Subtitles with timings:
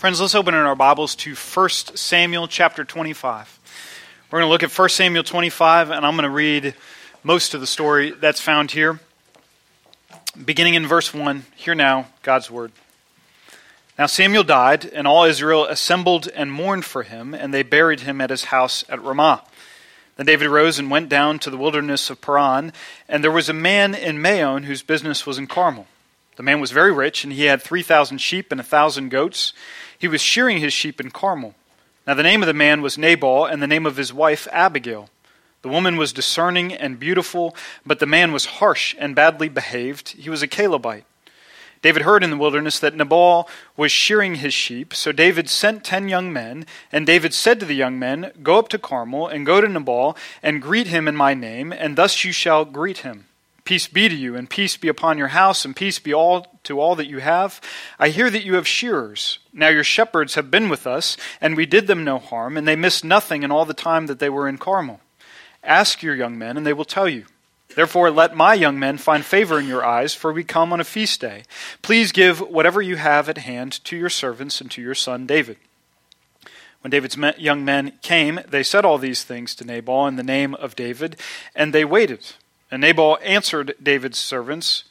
[0.00, 3.60] Friends, let's open in our Bibles to 1 Samuel chapter 25.
[4.30, 6.74] We're going to look at 1 Samuel 25, and I'm going to read
[7.22, 8.98] most of the story that's found here.
[10.42, 12.72] Beginning in verse 1, hear now God's word.
[13.98, 18.22] Now Samuel died, and all Israel assembled and mourned for him, and they buried him
[18.22, 19.42] at his house at Ramah.
[20.16, 22.72] Then David arose and went down to the wilderness of Paran,
[23.06, 25.86] and there was a man in Maon whose business was in Carmel.
[26.40, 29.52] The man was very rich, and he had 3,000 sheep and a 1,000 goats.
[29.98, 31.54] He was shearing his sheep in Carmel.
[32.06, 35.10] Now the name of the man was Nabal, and the name of his wife Abigail.
[35.60, 40.12] The woman was discerning and beautiful, but the man was harsh and badly behaved.
[40.12, 41.04] He was a Calebite.
[41.82, 46.08] David heard in the wilderness that Nabal was shearing his sheep, so David sent ten
[46.08, 49.60] young men, and David said to the young men, Go up to Carmel, and go
[49.60, 53.26] to Nabal, and greet him in my name, and thus you shall greet him.
[53.70, 56.80] Peace be to you, and peace be upon your house, and peace be all to
[56.80, 57.60] all that you have.
[58.00, 59.38] I hear that you have shearers.
[59.52, 62.74] Now your shepherds have been with us, and we did them no harm, and they
[62.74, 65.00] missed nothing in all the time that they were in Carmel.
[65.62, 67.26] Ask your young men, and they will tell you.
[67.76, 70.84] Therefore, let my young men find favor in your eyes, for we come on a
[70.84, 71.44] feast day.
[71.80, 75.58] Please give whatever you have at hand to your servants and to your son David.
[76.80, 80.56] When David's young men came, they said all these things to Nabal in the name
[80.56, 81.14] of David,
[81.54, 82.32] and they waited.
[82.70, 84.84] And Nabal answered David's servants,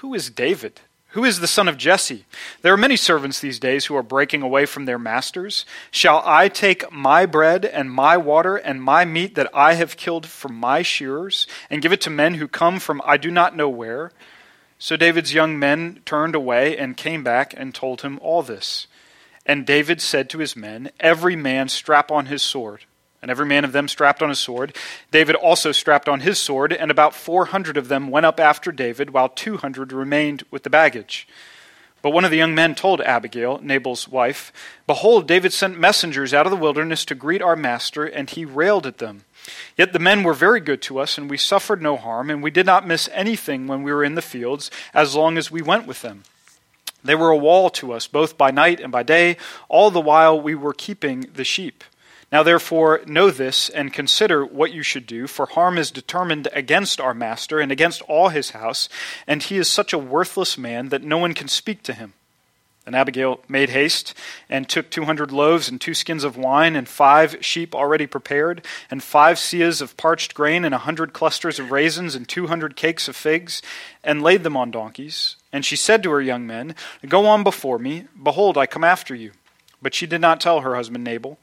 [0.00, 0.80] Who is David?
[1.10, 2.26] Who is the son of Jesse?
[2.60, 5.64] There are many servants these days who are breaking away from their masters.
[5.90, 10.26] Shall I take my bread and my water and my meat that I have killed
[10.26, 13.68] from my shearers and give it to men who come from I do not know
[13.68, 14.12] where?
[14.78, 18.86] So David's young men turned away and came back and told him all this.
[19.46, 22.84] And David said to his men, Every man strap on his sword
[23.22, 24.74] and every man of them strapped on his sword.
[25.10, 28.72] David also strapped on his sword, and about four hundred of them went up after
[28.72, 31.26] David, while two hundred remained with the baggage.
[32.02, 34.52] But one of the young men told Abigail, Nabal's wife,
[34.86, 38.86] Behold, David sent messengers out of the wilderness to greet our master, and he railed
[38.86, 39.24] at them.
[39.76, 42.50] Yet the men were very good to us, and we suffered no harm, and we
[42.50, 45.86] did not miss anything when we were in the fields, as long as we went
[45.86, 46.22] with them.
[47.02, 49.36] They were a wall to us, both by night and by day,
[49.68, 51.82] all the while we were keeping the sheep.
[52.32, 57.00] Now, therefore, know this and consider what you should do, for harm is determined against
[57.00, 58.88] our master and against all his house,
[59.26, 62.14] and he is such a worthless man that no one can speak to him.
[62.84, 64.14] Then Abigail made haste
[64.48, 68.64] and took two hundred loaves and two skins of wine and five sheep already prepared,
[68.90, 72.76] and five seahs of parched grain and a hundred clusters of raisins and two hundred
[72.76, 73.60] cakes of figs,
[74.04, 75.34] and laid them on donkeys.
[75.52, 76.76] And she said to her young men,
[77.08, 78.06] Go on before me.
[78.20, 79.32] Behold, I come after you.
[79.82, 81.38] But she did not tell her husband Nabal.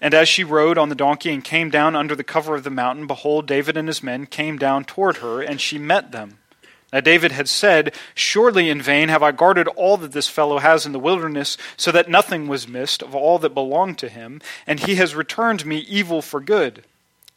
[0.00, 2.70] And as she rode on the donkey and came down under the cover of the
[2.70, 6.38] mountain, behold, David and his men came down toward her, and she met them.
[6.92, 10.86] Now David had said, Surely in vain have I guarded all that this fellow has
[10.86, 14.80] in the wilderness, so that nothing was missed of all that belonged to him, and
[14.80, 16.84] he has returned me evil for good.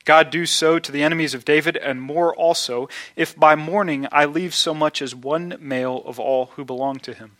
[0.06, 4.26] God do so to the enemies of David, and more also, if by morning I
[4.26, 7.38] leave so much as one male of all who belong to him.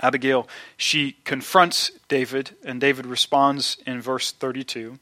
[0.00, 4.98] Abigail, she confronts David, and David responds in verse 32.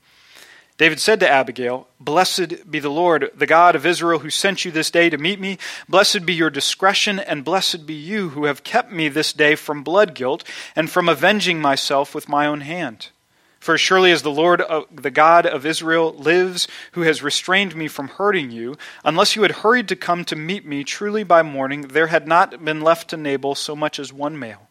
[0.79, 4.71] David said to Abigail, Blessed be the Lord, the God of Israel, who sent you
[4.71, 5.57] this day to meet me.
[5.89, 9.83] Blessed be your discretion, and blessed be you who have kept me this day from
[9.83, 13.09] blood guilt and from avenging myself with my own hand.
[13.59, 17.89] For surely as the Lord, uh, the God of Israel, lives, who has restrained me
[17.89, 21.83] from hurting you, unless you had hurried to come to meet me, truly by morning
[21.83, 24.69] there had not been left to Nabal so much as one male.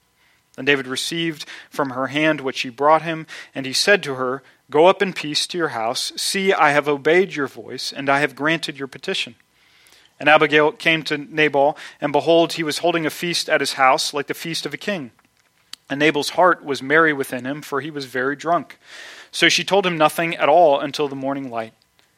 [0.55, 4.41] Then David received from her hand what she brought him, and he said to her,
[4.71, 6.11] Go up in peace to your house.
[6.15, 9.35] See, I have obeyed your voice, and I have granted your petition.
[10.19, 14.13] And Abigail came to Nabal, and behold, he was holding a feast at his house,
[14.13, 15.11] like the feast of a king.
[15.89, 18.79] And Nabal's heart was merry within him, for he was very drunk.
[19.31, 21.73] So she told him nothing at all until the morning light.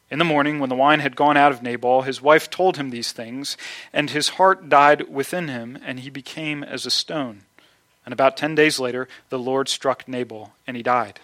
[0.09, 2.91] In the morning, when the wine had gone out of Nabal, his wife told him
[2.91, 3.57] these things,
[3.91, 7.41] and his heart died within him, and he became as a stone.
[8.07, 11.19] And about ten days later, the Lord struck Nabal, and he died.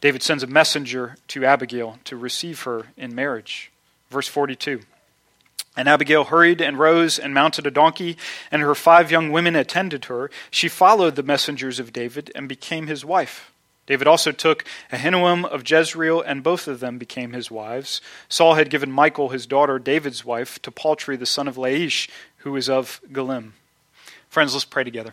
[0.00, 3.72] David sends a messenger to Abigail to receive her in marriage.
[4.08, 4.82] Verse 42.
[5.76, 8.16] And Abigail hurried and rose and mounted a donkey,
[8.52, 10.30] and her five young women attended her.
[10.52, 13.50] She followed the messengers of David and became his wife.
[13.88, 18.00] David also took Ahinoam of Jezreel, and both of them became his wives.
[18.28, 22.52] Saul had given Michal, his daughter, David's wife, to Palti, the son of Laish, who
[22.52, 23.54] was of Gallim.
[24.28, 25.12] Friends, let's pray together.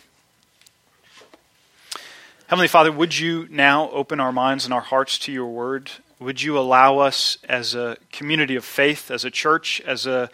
[2.47, 5.89] Heavenly Father, would you now open our minds and our hearts to your word?
[6.19, 10.29] Would you allow us as a community of faith, as a church, as a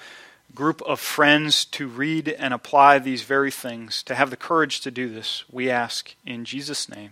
[0.56, 4.92] group of friends to read and apply these very things, to have the courage to
[4.92, 7.12] do this, we ask in Jesus' name.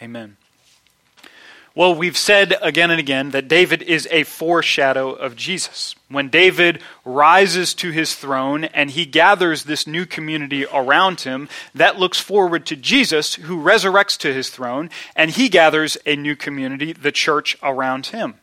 [0.00, 0.36] Amen.
[1.78, 5.94] Well, we've said again and again that David is a foreshadow of Jesus.
[6.08, 11.96] When David rises to his throne and he gathers this new community around him, that
[11.96, 16.92] looks forward to Jesus, who resurrects to his throne, and he gathers a new community,
[16.92, 18.34] the church, around him.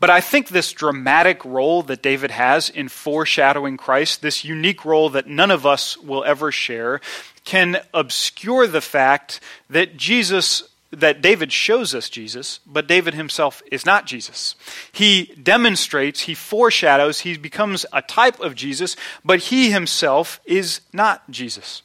[0.00, 5.10] But I think this dramatic role that David has in foreshadowing Christ, this unique role
[5.10, 7.02] that none of us will ever share,
[7.44, 13.84] can obscure the fact that Jesus that David shows us Jesus, but David himself is
[13.84, 14.54] not Jesus.
[14.90, 21.30] He demonstrates, he foreshadows, he becomes a type of Jesus, but he himself is not
[21.30, 21.82] Jesus.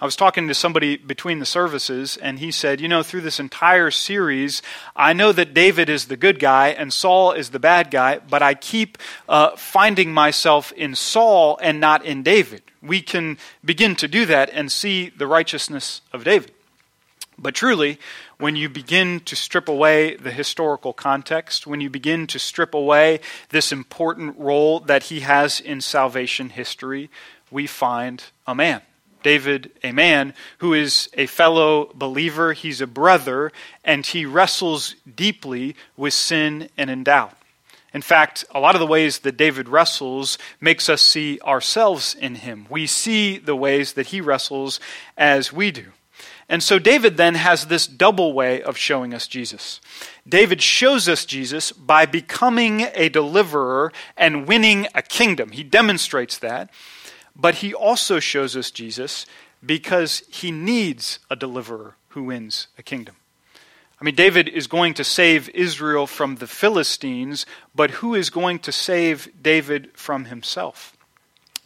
[0.00, 3.40] I was talking to somebody between the services, and he said, You know, through this
[3.40, 4.60] entire series,
[4.94, 8.42] I know that David is the good guy and Saul is the bad guy, but
[8.42, 8.98] I keep
[9.28, 12.62] uh, finding myself in Saul and not in David.
[12.82, 16.52] We can begin to do that and see the righteousness of David.
[17.36, 17.98] But truly,
[18.38, 23.20] when you begin to strip away the historical context, when you begin to strip away
[23.50, 27.10] this important role that he has in salvation history,
[27.50, 28.82] we find a man.
[29.22, 33.50] David, a man who is a fellow believer, he's a brother,
[33.82, 37.36] and he wrestles deeply with sin and in doubt.
[37.94, 42.34] In fact, a lot of the ways that David wrestles makes us see ourselves in
[42.34, 42.66] him.
[42.68, 44.78] We see the ways that he wrestles
[45.16, 45.86] as we do.
[46.48, 49.80] And so David then has this double way of showing us Jesus.
[50.28, 55.52] David shows us Jesus by becoming a deliverer and winning a kingdom.
[55.52, 56.70] He demonstrates that.
[57.36, 59.26] But he also shows us Jesus
[59.64, 63.16] because he needs a deliverer who wins a kingdom.
[64.00, 68.58] I mean, David is going to save Israel from the Philistines, but who is going
[68.60, 70.93] to save David from himself?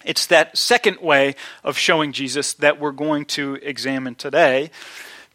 [0.05, 1.35] It's that second way
[1.65, 4.71] of showing Jesus that we're going to examine today.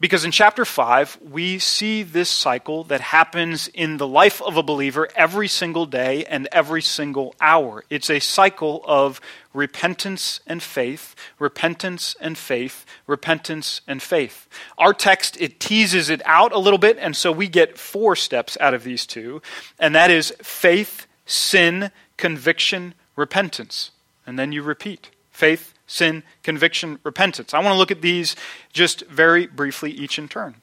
[0.04, 4.62] Because in chapter 5, we see this cycle that happens in the life of a
[4.62, 7.86] believer every single day and every single hour.
[7.90, 9.22] It's a cycle of
[9.54, 14.50] repentance and faith, repentance and faith, repentance and faith.
[14.78, 18.58] Our text, it teases it out a little bit, and so we get four steps
[18.60, 19.42] out of these two,
[19.80, 23.92] and that is faith, sin, conviction, repentance.
[24.26, 27.54] And then you repeat faith, sin, conviction, repentance.
[27.54, 28.36] I want to look at these
[28.72, 30.56] just very briefly, each in turn.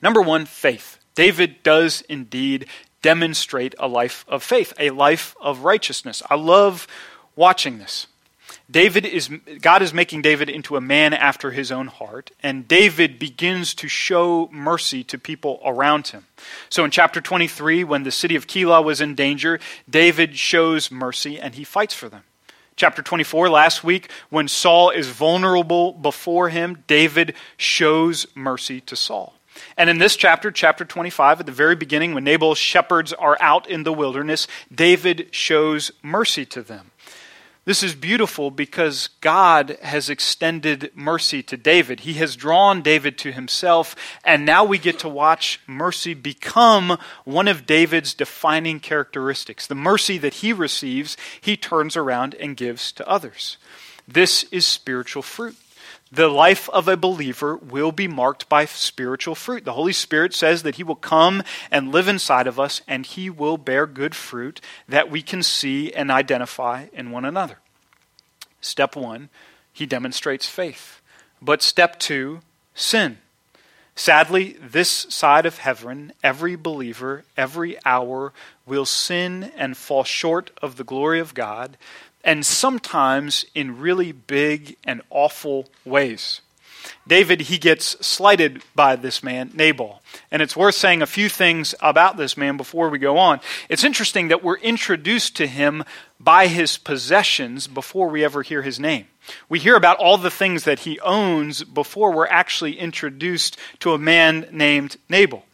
[0.00, 0.98] Number one, faith.
[1.14, 2.66] David does indeed
[3.02, 6.22] demonstrate a life of faith, a life of righteousness.
[6.30, 6.86] I love
[7.36, 8.06] watching this.
[8.70, 9.28] David is
[9.60, 13.88] God is making David into a man after his own heart, and David begins to
[13.88, 16.26] show mercy to people around him.
[16.68, 21.40] So in chapter 23, when the city of Keilah was in danger, David shows mercy
[21.40, 22.22] and he fights for them.
[22.80, 29.34] Chapter 24, last week, when Saul is vulnerable before him, David shows mercy to Saul.
[29.76, 33.68] And in this chapter, chapter 25, at the very beginning, when Nabal's shepherds are out
[33.68, 36.90] in the wilderness, David shows mercy to them.
[37.66, 42.00] This is beautiful because God has extended mercy to David.
[42.00, 47.48] He has drawn David to himself, and now we get to watch mercy become one
[47.48, 49.66] of David's defining characteristics.
[49.66, 53.58] The mercy that he receives, he turns around and gives to others.
[54.08, 55.56] This is spiritual fruit
[56.12, 59.64] the life of a believer will be marked by spiritual fruit.
[59.64, 63.30] The Holy Spirit says that He will come and live inside of us, and He
[63.30, 67.58] will bear good fruit that we can see and identify in one another.
[68.60, 69.28] Step one,
[69.72, 71.00] He demonstrates faith.
[71.40, 72.40] But step two,
[72.74, 73.18] sin.
[73.94, 78.32] Sadly, this side of heaven, every believer, every hour,
[78.66, 81.76] will sin and fall short of the glory of God
[82.24, 86.40] and sometimes in really big and awful ways.
[87.06, 90.00] David, he gets slighted by this man, Nabal.
[90.30, 93.40] And it's worth saying a few things about this man before we go on.
[93.68, 95.84] It's interesting that we're introduced to him
[96.18, 99.06] by his possessions before we ever hear his name.
[99.48, 103.98] We hear about all the things that he owns before we're actually introduced to a
[103.98, 105.44] man named Nabal.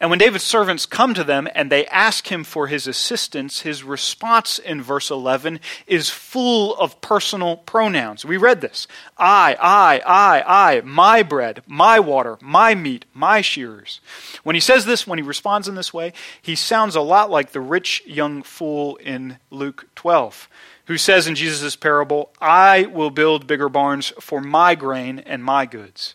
[0.00, 3.82] And when David's servants come to them and they ask him for his assistance, his
[3.82, 8.24] response in verse 11 is full of personal pronouns.
[8.24, 8.86] We read this
[9.16, 14.00] I, I, I, I, my bread, my water, my meat, my shearers.
[14.44, 17.50] When he says this, when he responds in this way, he sounds a lot like
[17.50, 20.48] the rich young fool in Luke 12
[20.86, 25.66] who says in Jesus' parable, I will build bigger barns for my grain and my
[25.66, 26.14] goods.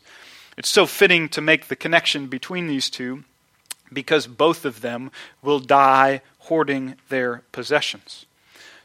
[0.58, 3.24] It's so fitting to make the connection between these two
[3.93, 8.25] because both of them will die hoarding their possessions.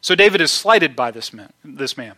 [0.01, 1.53] So David is slighted by this man.
[1.65, 2.15] This man.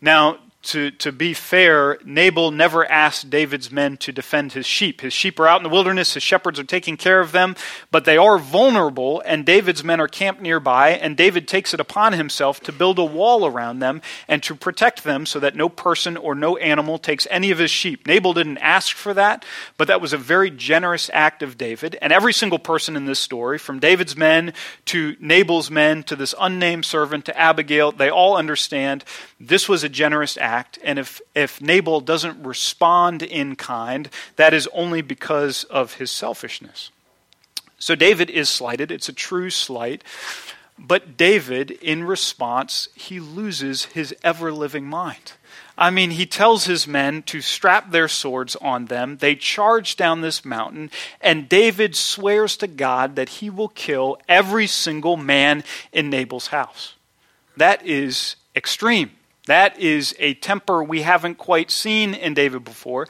[0.00, 5.00] Now, to, to be fair, Nabal never asked David's men to defend his sheep.
[5.00, 7.56] His sheep are out in the wilderness, his shepherds are taking care of them,
[7.90, 12.12] but they are vulnerable, and David's men are camped nearby, and David takes it upon
[12.12, 16.16] himself to build a wall around them and to protect them so that no person
[16.16, 18.06] or no animal takes any of his sheep.
[18.06, 19.44] Nabal didn't ask for that,
[19.76, 23.18] but that was a very generous act of David, and every single person in this
[23.18, 24.52] story, from David's men
[24.84, 29.04] to Nabal's men to this unnamed servant to Abigail, they all understand
[29.40, 34.52] this was a generous act act, and if, if Nabal doesn't respond in kind, that
[34.52, 36.90] is only because of his selfishness.
[37.78, 38.90] So David is slighted.
[38.90, 40.04] It's a true slight.
[40.78, 45.32] But David, in response, he loses his ever living mind.
[45.76, 49.16] I mean, he tells his men to strap their swords on them.
[49.18, 50.90] They charge down this mountain,
[51.20, 56.94] and David swears to God that he will kill every single man in Nabal's house.
[57.56, 59.10] That is extreme.
[59.46, 63.08] That is a temper we haven't quite seen in David before.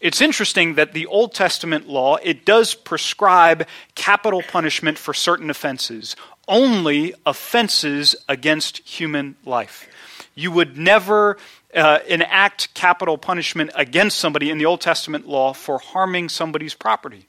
[0.00, 6.16] It's interesting that the Old Testament law, it does prescribe capital punishment for certain offenses,
[6.48, 9.86] only offenses against human life.
[10.34, 11.36] You would never
[11.74, 17.26] uh, enact capital punishment against somebody in the Old Testament law for harming somebody's property.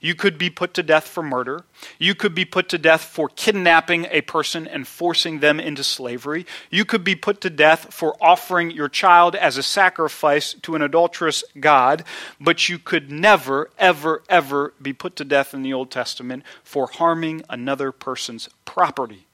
[0.00, 1.64] You could be put to death for murder.
[1.98, 6.46] You could be put to death for kidnapping a person and forcing them into slavery.
[6.70, 10.80] You could be put to death for offering your child as a sacrifice to an
[10.80, 12.04] adulterous God.
[12.40, 16.86] But you could never, ever, ever be put to death in the Old Testament for
[16.86, 19.26] harming another person's property.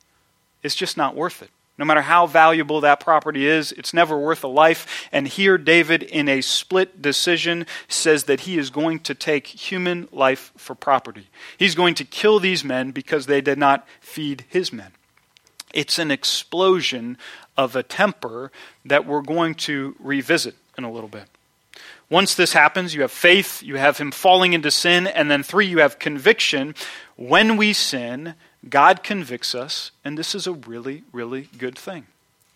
[0.64, 1.50] It's just not worth it.
[1.78, 5.09] No matter how valuable that property is, it's never worth a life.
[5.12, 10.09] And here, David, in a split decision, says that he is going to take human
[10.11, 11.28] life for property.
[11.59, 14.92] He's going to kill these men because they did not feed his men.
[15.75, 17.18] It's an explosion
[17.56, 18.50] of a temper
[18.85, 21.25] that we're going to revisit in a little bit.
[22.09, 25.66] Once this happens, you have faith, you have him falling into sin, and then three,
[25.66, 26.75] you have conviction.
[27.16, 28.35] When we sin,
[28.68, 32.06] God convicts us, and this is a really, really good thing.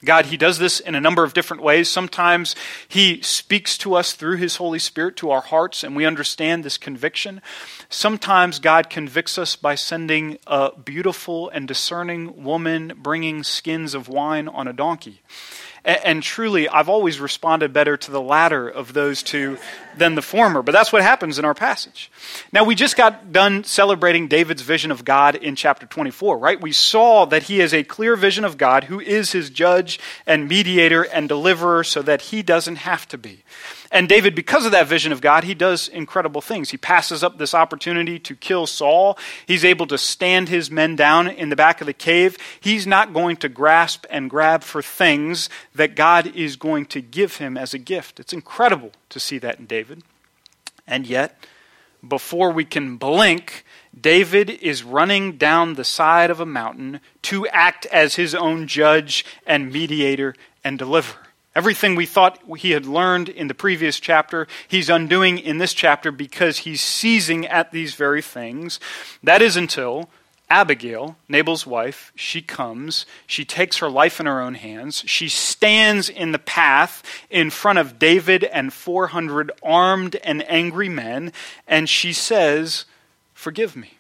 [0.02, 1.88] God, He does this in a number of different ways.
[1.88, 2.56] Sometimes
[2.88, 6.78] He speaks to us through His Holy Spirit to our hearts, and we understand this
[6.78, 7.42] conviction.
[7.90, 14.48] Sometimes God convicts us by sending a beautiful and discerning woman bringing skins of wine
[14.48, 15.20] on a donkey.
[15.84, 19.56] And, truly, I've always responded better to the latter of those two
[19.96, 20.62] than the former.
[20.62, 22.10] But that's what happens in our passage.
[22.52, 26.60] Now, we just got done celebrating David's vision of God in chapter 24, right?
[26.60, 30.49] We saw that he has a clear vision of God who is his judge and
[30.49, 33.42] mediator and deliverer so that he doesn't have to be.
[33.92, 36.70] And David, because of that vision of God, he does incredible things.
[36.70, 39.18] He passes up this opportunity to kill Saul.
[39.47, 42.37] He's able to stand his men down in the back of the cave.
[42.61, 47.38] He's not going to grasp and grab for things that God is going to give
[47.38, 48.20] him as a gift.
[48.20, 50.04] It's incredible to see that in David.
[50.87, 51.44] And yet,
[52.06, 53.64] before we can blink,
[53.99, 59.25] David is running down the side of a mountain to act as his own judge
[59.47, 61.26] and mediator and deliverer.
[61.54, 66.12] Everything we thought he had learned in the previous chapter, he's undoing in this chapter
[66.12, 68.78] because he's seizing at these very things.
[69.23, 70.09] That is until
[70.49, 76.09] Abigail, Nabal's wife, she comes, she takes her life in her own hands, she stands
[76.09, 81.33] in the path in front of David and 400 armed and angry men,
[81.69, 82.85] and she says,
[83.33, 84.00] Forgive me.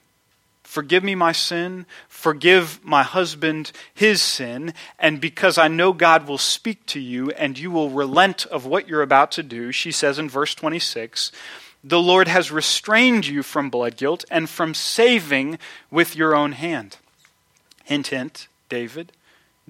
[0.70, 1.84] Forgive me my sin.
[2.06, 4.72] Forgive my husband his sin.
[5.00, 8.88] And because I know God will speak to you and you will relent of what
[8.88, 11.32] you're about to do, she says in verse 26,
[11.82, 15.58] the Lord has restrained you from blood guilt and from saving
[15.90, 16.98] with your own hand.
[17.82, 19.10] Hint, hint, David,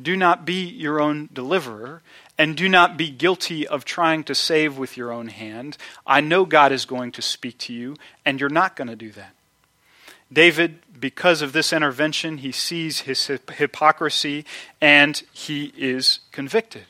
[0.01, 2.03] do not be your own deliverer
[2.37, 5.79] and do not be guilty of trying to save with your own hand.
[6.07, 9.13] I know God is going to speak to you, and you're not going to do
[9.13, 9.35] that.
[10.33, 14.45] David, because of this intervention, he sees his hypocrisy
[14.81, 16.85] and he is convicted.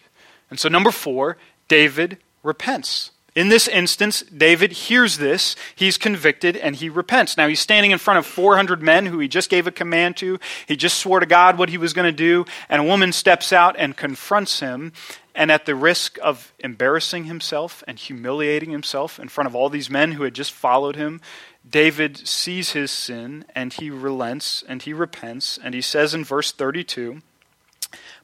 [0.50, 1.36] And so, number four,
[1.68, 3.12] David repents.
[3.36, 7.36] In this instance, David hears this, he's convicted, and he repents.
[7.36, 10.40] Now, he's standing in front of 400 men who he just gave a command to.
[10.66, 13.52] He just swore to God what he was going to do, and a woman steps
[13.52, 14.92] out and confronts him.
[15.32, 19.88] And at the risk of embarrassing himself and humiliating himself in front of all these
[19.88, 21.20] men who had just followed him,
[21.68, 25.58] David sees his sin and he relents and he repents.
[25.62, 27.22] And he says in verse 32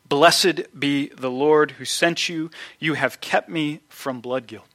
[0.08, 2.50] Blessed be the Lord who sent you.
[2.78, 4.66] You have kept me from blood guilt.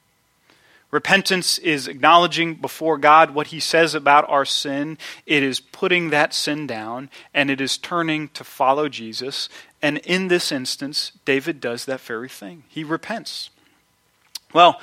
[0.92, 4.98] Repentance is acknowledging before God what He says about our sin.
[5.24, 9.48] It is putting that sin down, and it is turning to follow Jesus.
[9.80, 12.64] And in this instance, David does that very thing.
[12.68, 13.48] He repents.
[14.52, 14.82] Well,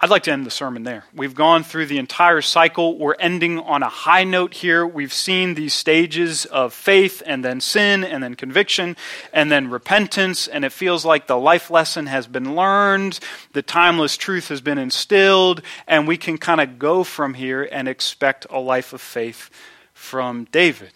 [0.00, 1.06] I'd like to end the sermon there.
[1.12, 2.96] We've gone through the entire cycle.
[2.96, 4.86] We're ending on a high note here.
[4.86, 8.96] We've seen these stages of faith and then sin and then conviction
[9.32, 10.46] and then repentance.
[10.46, 13.18] And it feels like the life lesson has been learned,
[13.54, 17.88] the timeless truth has been instilled, and we can kind of go from here and
[17.88, 19.50] expect a life of faith
[19.94, 20.92] from David.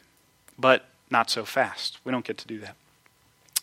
[0.57, 1.99] But not so fast.
[2.05, 2.77] We don't get to do that.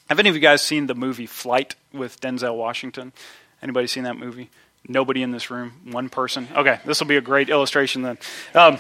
[0.10, 3.14] Have any of you guys seen the movie Flight with Denzel Washington?
[3.62, 4.50] Anybody seen that movie?
[4.90, 5.74] Nobody in this room?
[5.92, 6.48] One person?
[6.56, 8.18] Okay, this will be a great illustration then.
[8.56, 8.80] Um,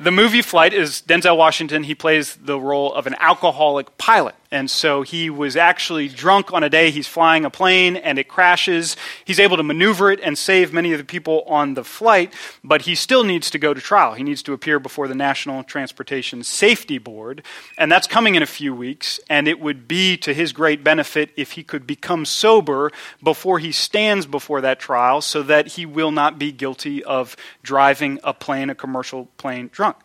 [0.00, 1.82] the movie Flight is Denzel Washington.
[1.82, 4.34] He plays the role of an alcoholic pilot.
[4.50, 6.90] And so he was actually drunk on a day.
[6.90, 8.96] He's flying a plane and it crashes.
[9.24, 12.32] He's able to maneuver it and save many of the people on the flight,
[12.64, 14.14] but he still needs to go to trial.
[14.14, 17.42] He needs to appear before the National Transportation Safety Board.
[17.76, 19.20] And that's coming in a few weeks.
[19.28, 22.90] And it would be to his great benefit if he could become sober
[23.22, 28.18] before he stands before that trial so that he will not be guilty of driving
[28.24, 29.96] a plane, a commercial plane, drunk.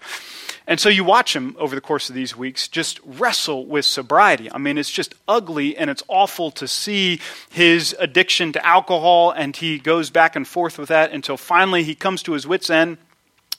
[0.65, 4.32] And so you watch him over the course of these weeks just wrestle with sobriety.
[4.53, 9.55] I mean, it's just ugly and it's awful to see his addiction to alcohol, and
[9.55, 12.97] he goes back and forth with that until finally he comes to his wits' end.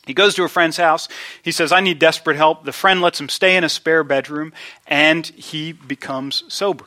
[0.07, 1.09] He goes to a friend's house.
[1.43, 2.64] He says, I need desperate help.
[2.64, 4.52] The friend lets him stay in a spare bedroom,
[4.87, 6.85] and he becomes sober.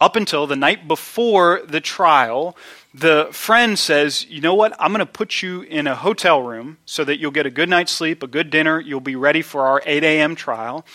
[0.00, 2.56] Up until the night before the trial,
[2.94, 4.74] the friend says, You know what?
[4.80, 7.68] I'm going to put you in a hotel room so that you'll get a good
[7.68, 8.80] night's sleep, a good dinner.
[8.80, 10.34] You'll be ready for our 8 a.m.
[10.34, 10.86] trial.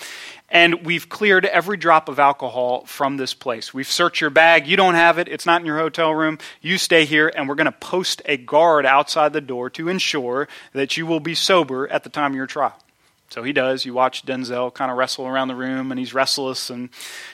[0.50, 3.74] And we've cleared every drop of alcohol from this place.
[3.74, 4.68] We've searched your bag.
[4.68, 5.28] You don't have it.
[5.28, 6.38] It's not in your hotel room.
[6.62, 10.48] You stay here, and we're going to post a guard outside the door to ensure
[10.74, 12.78] that you will be sober at the time of your trial.
[13.30, 13.86] So he does.
[13.86, 16.70] You watch Denzel kind of wrestle around the room, and he's restless.
[16.70, 16.90] And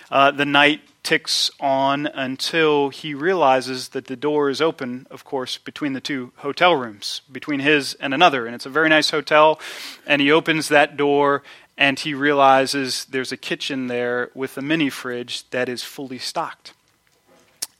[0.09, 5.57] uh, the night ticks on until he realizes that the door is open, of course,
[5.57, 8.45] between the two hotel rooms, between his and another.
[8.45, 9.59] And it's a very nice hotel.
[10.07, 11.43] And he opens that door
[11.81, 16.73] and he realizes there's a kitchen there with a mini fridge that is fully stocked.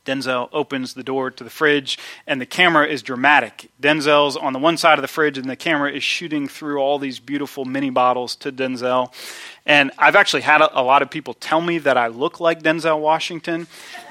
[0.06, 3.70] Denzel opens the door to the fridge, and the camera is dramatic.
[3.80, 6.98] Denzel's on the one side of the fridge, and the camera is shooting through all
[6.98, 9.14] these beautiful mini bottles to Denzel.
[9.64, 12.64] And I've actually had a, a, lot of people tell me that I look like
[12.64, 13.68] Denzel Washington.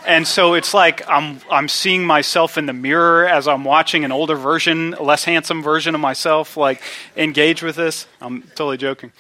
[0.07, 4.13] And so it's like I'm, I'm seeing myself in the mirror as I'm watching an
[4.13, 6.81] older version, a less handsome version of myself, like
[7.17, 8.07] engage with this.
[8.21, 9.11] I'm totally joking.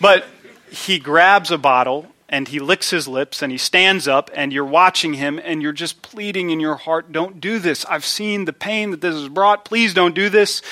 [0.00, 0.24] But
[0.70, 4.64] he grabs a bottle and he licks his lips and he stands up and you're
[4.64, 7.84] watching him and you're just pleading in your heart, don't do this.
[7.86, 9.64] I've seen the pain that this has brought.
[9.64, 10.62] Please don't do this.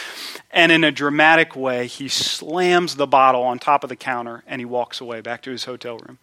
[0.50, 4.60] And in a dramatic way, he slams the bottle on top of the counter and
[4.60, 6.18] he walks away back to his hotel room.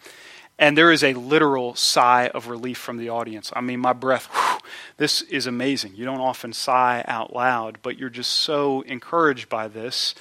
[0.57, 3.49] And there is a literal sigh of relief from the audience.
[3.55, 4.59] I mean, my breath, whew,
[4.97, 5.95] this is amazing.
[5.95, 10.15] You don't often sigh out loud, but you're just so encouraged by this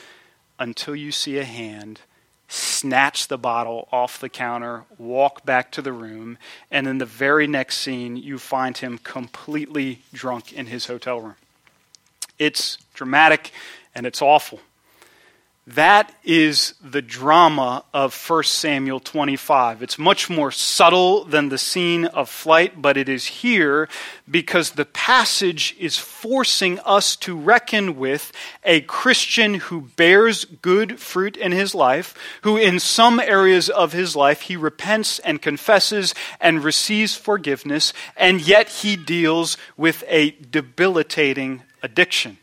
[0.59, 2.03] until you see a hand
[2.49, 6.39] snatch the bottle off the counter, walk back to the room,
[6.71, 11.37] and in the very next scene, you find him completely drunk in his hotel room.
[12.39, 13.53] It's dramatic
[13.95, 14.61] and it's awful.
[15.75, 19.83] That is the drama of 1 Samuel 25.
[19.83, 23.87] It's much more subtle than the scene of flight, but it is here
[24.31, 28.33] because the passage is forcing us to reckon with
[28.65, 34.17] a Christian who bears good fruit in his life, who in some areas of his
[34.17, 41.63] life he repents and confesses and receives forgiveness, and yet he deals with a debilitating
[41.83, 42.39] addiction.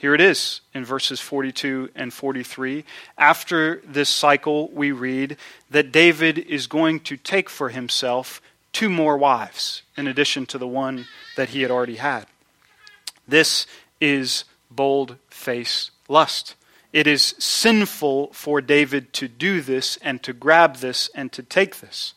[0.00, 2.86] Here it is in verses 42 and 43.
[3.18, 5.36] After this cycle, we read
[5.68, 8.40] that David is going to take for himself
[8.72, 11.04] two more wives in addition to the one
[11.36, 12.24] that he had already had.
[13.28, 13.66] This
[14.00, 16.54] is bold faced lust.
[16.94, 21.80] It is sinful for David to do this and to grab this and to take
[21.80, 22.14] this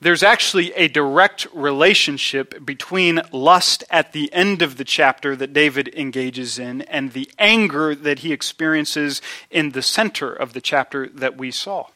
[0.00, 5.88] there's actually a direct relationship between lust at the end of the chapter that David
[5.96, 11.38] engages in and the anger that he experiences in the center of the chapter that
[11.38, 11.86] we saw.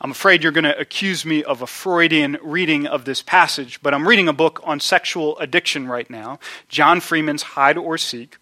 [0.00, 3.94] I'm afraid you're going to accuse me of a Freudian reading of this passage, but
[3.94, 8.36] I'm reading a book on sexual addiction right now, John Freeman's Hide or Seek.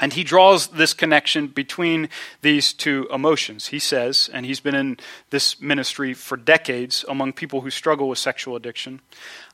[0.00, 2.08] And he draws this connection between
[2.40, 3.66] these two emotions.
[3.66, 8.18] He says, and he's been in this ministry for decades among people who struggle with
[8.18, 9.00] sexual addiction.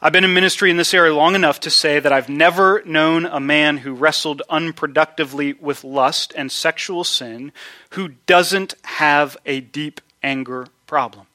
[0.00, 3.26] I've been in ministry in this area long enough to say that I've never known
[3.26, 7.50] a man who wrestled unproductively with lust and sexual sin
[7.90, 11.26] who doesn't have a deep anger problem.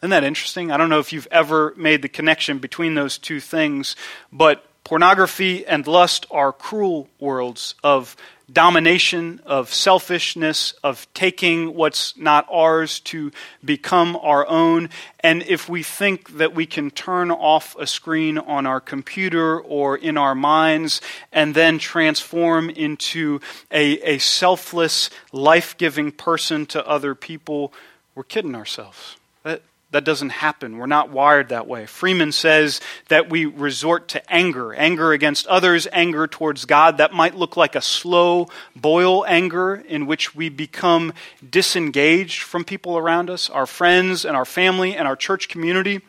[0.00, 0.72] Isn't that interesting?
[0.72, 3.94] I don't know if you've ever made the connection between those two things,
[4.32, 8.14] but Pornography and lust are cruel worlds of
[8.52, 13.32] domination, of selfishness, of taking what's not ours to
[13.64, 14.90] become our own.
[15.20, 19.96] And if we think that we can turn off a screen on our computer or
[19.96, 21.00] in our minds
[21.32, 27.72] and then transform into a, a selfless, life giving person to other people,
[28.14, 29.16] we're kidding ourselves.
[29.42, 30.78] That, that doesn't happen.
[30.78, 31.86] We're not wired that way.
[31.86, 36.98] Freeman says that we resort to anger anger against others, anger towards God.
[36.98, 41.12] That might look like a slow boil anger in which we become
[41.48, 46.00] disengaged from people around us, our friends and our family and our church community.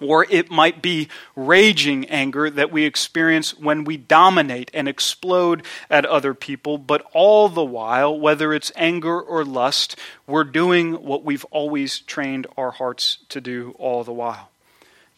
[0.00, 6.06] Or it might be raging anger that we experience when we dominate and explode at
[6.06, 6.78] other people.
[6.78, 12.46] But all the while, whether it's anger or lust, we're doing what we've always trained
[12.56, 14.50] our hearts to do all the while.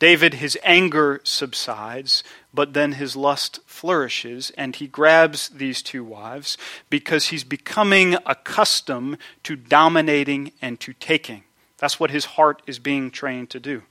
[0.03, 6.59] David, his anger subsides, but then his lust flourishes, and he grabs these two wives
[6.91, 11.45] because he's becoming accustomed to dominating and to taking.
[11.79, 13.83] That's what his heart is being trained to do.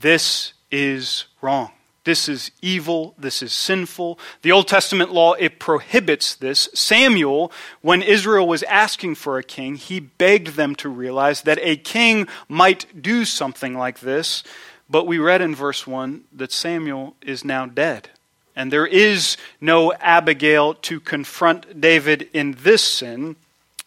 [0.00, 1.70] This is wrong.
[2.04, 3.14] This is evil.
[3.18, 4.18] This is sinful.
[4.42, 6.68] The Old Testament law, it prohibits this.
[6.72, 11.76] Samuel, when Israel was asking for a king, he begged them to realize that a
[11.76, 14.44] king might do something like this.
[14.88, 18.10] But we read in verse 1 that Samuel is now dead.
[18.54, 23.34] And there is no Abigail to confront David in this sin.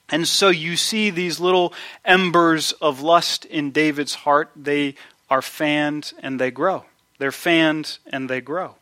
[0.09, 4.51] And so you see these little embers of lust in David's heart.
[4.55, 4.95] They
[5.29, 6.85] are fanned and they grow.
[7.17, 8.75] They're fanned and they grow.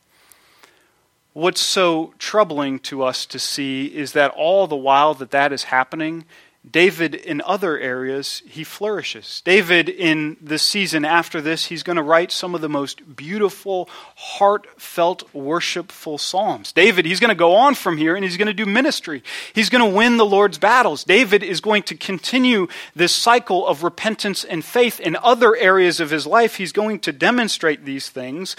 [1.33, 5.65] What's so troubling to us to see is that all the while that that is
[5.65, 6.25] happening,
[6.69, 9.41] David, in other areas, he flourishes.
[9.45, 13.87] David, in the season after this, he's going to write some of the most beautiful,
[14.15, 16.71] heartfelt, worshipful psalms.
[16.71, 19.23] David, he's going to go on from here and he's going to do ministry.
[19.53, 21.03] He's going to win the Lord's battles.
[21.03, 26.09] David is going to continue this cycle of repentance and faith in other areas of
[26.09, 26.55] his life.
[26.55, 28.55] He's going to demonstrate these things,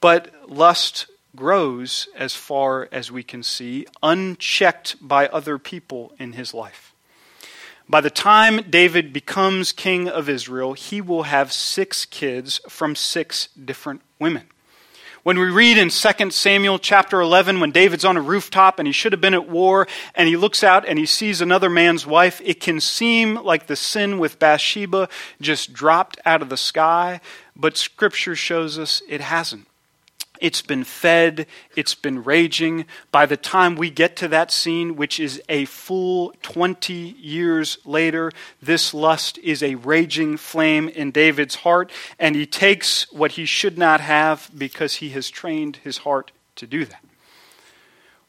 [0.00, 6.54] but lust grows as far as we can see, unchecked by other people in his
[6.54, 6.94] life.
[7.88, 13.48] By the time David becomes king of Israel, he will have six kids from six
[13.48, 14.48] different women.
[15.22, 18.92] When we read in 2 Samuel chapter 11, when David's on a rooftop and he
[18.92, 22.40] should have been at war, and he looks out and he sees another man's wife,
[22.44, 25.08] it can seem like the sin with Bathsheba
[25.40, 27.20] just dropped out of the sky,
[27.54, 29.66] but Scripture shows us it hasn't.
[30.40, 32.86] It's been fed, it's been raging.
[33.10, 38.32] By the time we get to that scene, which is a full 20 years later,
[38.60, 43.78] this lust is a raging flame in David's heart, and he takes what he should
[43.78, 47.04] not have because he has trained his heart to do that.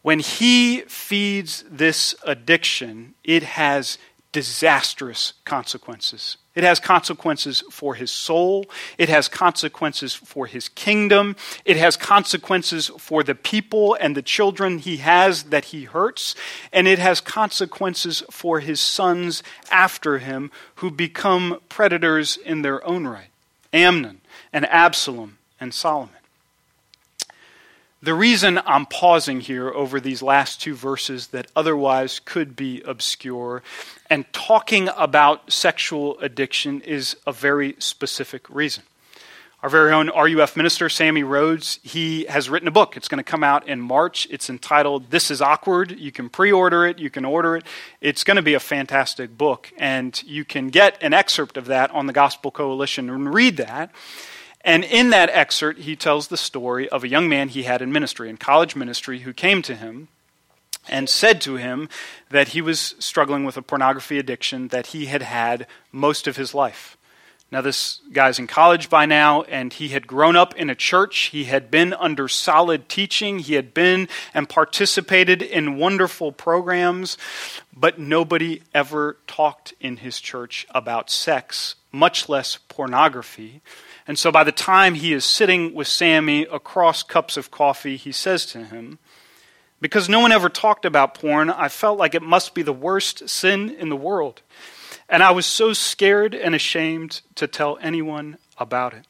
[0.02, 3.98] When he feeds this addiction, it has
[4.32, 6.38] disastrous consequences.
[6.56, 8.66] It has consequences for his soul.
[8.98, 11.36] It has consequences for his kingdom.
[11.66, 16.36] It has consequences for the people and the children he has that he hurts.
[16.74, 23.06] And it has consequences for his sons after him who become predators in their own
[23.06, 23.30] right
[23.72, 26.17] Amnon and Absalom and Solomon.
[28.02, 33.64] The reason I'm pausing here over these last two verses that otherwise could be obscure
[34.08, 38.84] and talking about sexual addiction is a very specific reason.
[39.64, 42.96] Our very own RUF minister, Sammy Rhodes, he has written a book.
[42.96, 44.28] It's going to come out in March.
[44.30, 45.98] It's entitled This is Awkward.
[46.00, 47.64] You can pre order it, you can order it.
[48.00, 51.90] It's going to be a fantastic book, and you can get an excerpt of that
[51.90, 53.92] on the Gospel Coalition and read that.
[54.68, 57.90] And in that excerpt, he tells the story of a young man he had in
[57.90, 60.10] ministry, in college ministry, who came to him
[60.90, 61.88] and said to him
[62.32, 66.54] that he was struggling with a pornography addiction that he had had most of his
[66.54, 66.98] life.
[67.50, 71.30] Now, this guy's in college by now, and he had grown up in a church.
[71.32, 73.40] He had been under solid teaching.
[73.40, 77.18] He had been and participated in wonderful programs,
[77.74, 83.62] but nobody ever talked in his church about sex, much less pornography.
[84.08, 88.14] And so by the time he is sitting with Sammy across cups of coffee, he
[88.14, 89.00] says to him
[89.82, 93.28] Because no one ever talked about porn, I felt like it must be the worst
[93.28, 94.42] sin in the world.
[95.10, 99.06] And I was so scared and ashamed to tell anyone about it.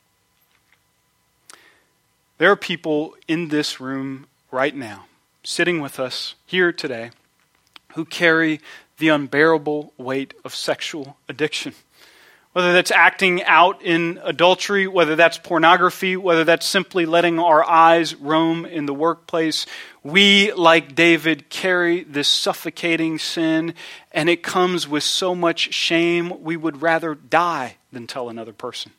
[2.40, 5.06] There are people in this room right now,
[5.44, 7.12] sitting with us here today,
[7.94, 8.62] who carry
[8.98, 11.74] the unbearable weight of sexual addiction
[12.58, 18.16] whether that's acting out in adultery, whether that's pornography, whether that's simply letting our eyes
[18.16, 19.68] roam in the workplace,
[20.02, 23.76] we, like David, carry this suffocating sin,
[24.12, 28.92] and it comes with so much shame, we would rather die than tell another person.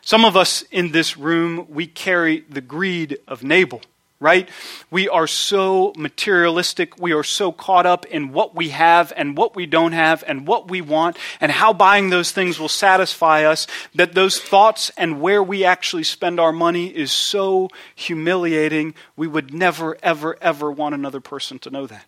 [0.00, 3.82] Some of us in this room, we carry the greed of Nabal
[4.22, 4.48] right?
[4.90, 6.98] We are so materialistic.
[6.98, 10.46] We are so caught up in what we have and what we don't have and
[10.46, 15.20] what we want and how buying those things will satisfy us that those thoughts and
[15.20, 18.94] where we actually spend our money is so humiliating.
[19.16, 22.06] We would never, ever, ever want another person to know that.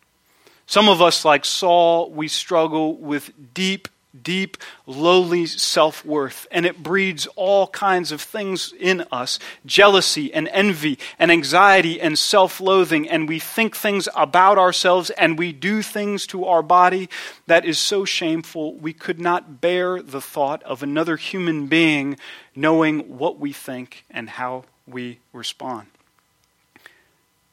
[0.66, 3.88] Some of us, like Saul, we struggle with deep
[4.22, 10.48] deep, lowly self worth, and it breeds all kinds of things in us jealousy and
[10.48, 13.08] envy and anxiety and self loathing.
[13.08, 17.08] And we think things about ourselves and we do things to our body
[17.46, 22.16] that is so shameful we could not bear the thought of another human being
[22.54, 25.86] knowing what we think and how we respond.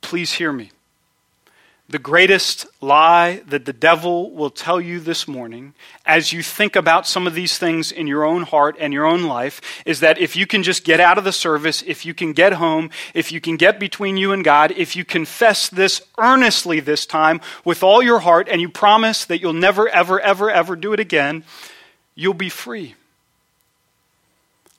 [0.02, 0.72] Please hear me.
[1.92, 5.74] The greatest lie that the devil will tell you this morning,
[6.06, 9.24] as you think about some of these things in your own heart and your own
[9.24, 12.32] life, is that if you can just get out of the service, if you can
[12.32, 16.80] get home, if you can get between you and God, if you confess this earnestly
[16.80, 20.78] this time with all your heart, and you promise that you'll never, ever, ever, ever
[20.78, 21.44] do it again,
[22.16, 22.96] you'll be free.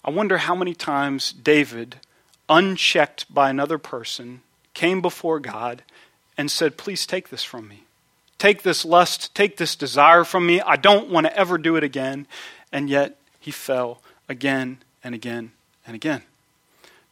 [0.02, 1.96] I wonder how many times David,
[2.48, 4.40] unchecked by another person,
[4.72, 5.82] came before God
[6.42, 7.84] and said, Please take this from me.
[8.36, 10.60] Take this lust, take this desire from me.
[10.60, 12.26] I don't want to ever do it again.
[12.72, 15.52] And yet he fell again and again
[15.86, 16.22] and again.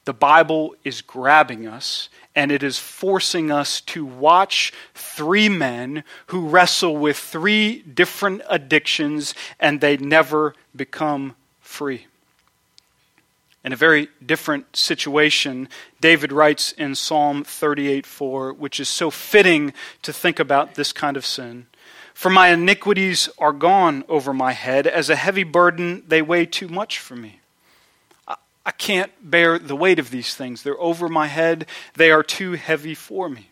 [0.05, 6.49] The Bible is grabbing us and it is forcing us to watch three men who
[6.49, 12.07] wrestle with three different addictions and they never become free.
[13.62, 15.68] In a very different situation,
[16.01, 21.16] David writes in Psalm 38 4, which is so fitting to think about this kind
[21.16, 21.66] of sin.
[22.14, 24.87] For my iniquities are gone over my head.
[24.87, 27.40] As a heavy burden, they weigh too much for me.
[28.64, 30.62] I can't bear the weight of these things.
[30.62, 31.66] They're over my head.
[31.94, 33.49] They are too heavy for me.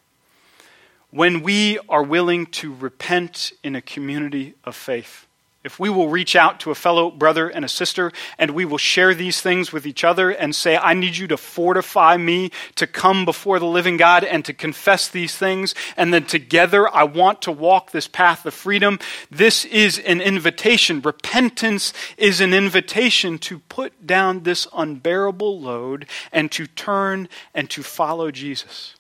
[1.11, 5.27] When we are willing to repent in a community of faith,
[5.65, 8.79] if we will reach out to a fellow brother and a sister and we will
[8.79, 12.87] share these things with each other and say, I need you to fortify me to
[12.87, 17.43] come before the living God and to confess these things, and then together I want
[17.43, 18.99] to walk this path of freedom,
[19.31, 21.01] this is an invitation.
[21.01, 27.83] Repentance is an invitation to put down this unbearable load and to turn and to
[27.83, 28.95] follow Jesus.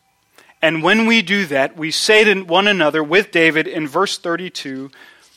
[0.60, 4.90] And when we do that, we say to one another with David in verse 32,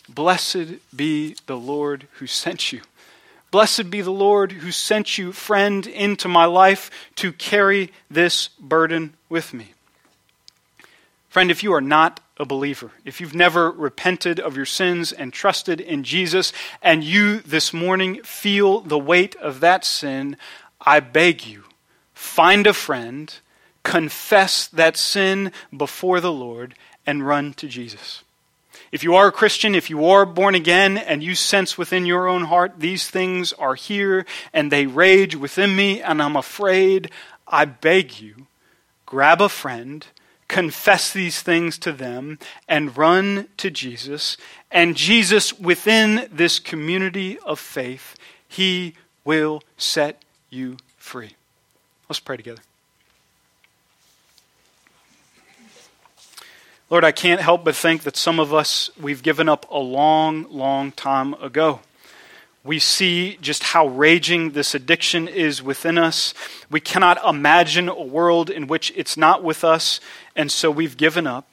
[0.10, 2.82] Blessed be the Lord who sent you.
[3.52, 9.14] Blessed be the Lord who sent you, friend, into my life to carry this burden
[9.30, 9.74] with me.
[11.30, 15.32] Friend, if you are not a believer, if you've never repented of your sins and
[15.32, 20.38] trusted in Jesus, and you this morning feel the weight of that sin,
[20.80, 21.64] I beg you,
[22.14, 23.34] find a friend,
[23.84, 28.24] confess that sin before the Lord, and run to Jesus.
[28.92, 32.28] If you are a Christian, if you are born again, and you sense within your
[32.28, 37.10] own heart these things are here and they rage within me and I'm afraid,
[37.48, 38.48] I beg you,
[39.06, 40.06] grab a friend,
[40.50, 44.36] confess these things to them, and run to Jesus.
[44.70, 51.36] And Jesus, within this community of faith, he will set you free.
[52.10, 52.62] Let's pray together.
[56.92, 60.46] Lord, I can't help but think that some of us, we've given up a long,
[60.52, 61.80] long time ago.
[62.66, 66.34] We see just how raging this addiction is within us.
[66.70, 70.02] We cannot imagine a world in which it's not with us,
[70.36, 71.48] and so we've given up.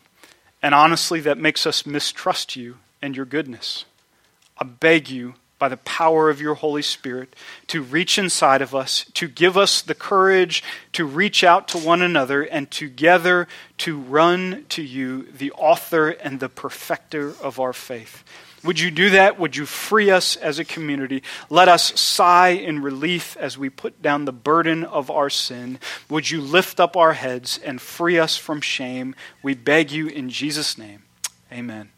[0.61, 3.85] And honestly, that makes us mistrust you and your goodness.
[4.59, 7.35] I beg you, by the power of your Holy Spirit
[7.69, 12.03] to reach inside of us, to give us the courage to reach out to one
[12.03, 13.47] another, and together
[13.79, 18.25] to run to you, the author and the perfecter of our faith.
[18.65, 19.39] Would you do that?
[19.39, 21.23] Would you free us as a community?
[21.49, 25.79] Let us sigh in relief as we put down the burden of our sin.
[26.11, 29.15] Would you lift up our heads and free us from shame?
[29.43, 31.05] We beg you in Jesus' name.
[31.53, 31.91] Amen.